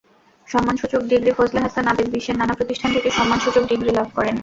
সম্মানসূচক 0.47 1.01
ডিগ্রিফজলে 1.11 1.59
হাসান 1.65 1.85
আবেদ 1.87 2.07
বিশ্বের 2.13 2.39
নানা 2.39 2.53
প্রতিষ্ঠান 2.59 2.89
থেকে 2.95 3.09
সম্মানসূচক 3.17 3.63
ডিগ্রি 3.71 3.91
লাভ 3.97 4.07
করেন। 4.17 4.35